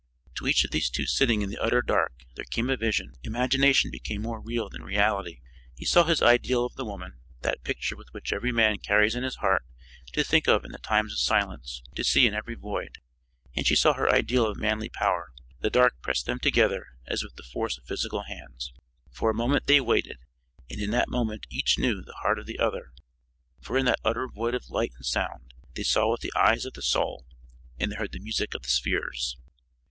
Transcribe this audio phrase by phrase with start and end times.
[0.37, 3.13] To each of these two sitting in the utter dark there came a vision.
[3.23, 5.41] Imagination became more real than reality.
[5.75, 9.35] He saw his ideal of the woman, that picture which every man carries in his
[9.35, 9.63] heart
[10.13, 12.97] to think of in the times of silence, to see in every void.
[13.55, 15.33] And she saw her ideal of manly power.
[15.59, 18.73] The dark pressed them together as if with the force of physical hands.
[19.11, 20.17] For a moment they waited,
[20.67, 22.91] and in that moment each knew the heart of the other,
[23.59, 26.73] for in that utter void of light and sound, they saw with the eyes of
[26.73, 27.27] the soul
[27.77, 29.37] and they heard the music of the spheres.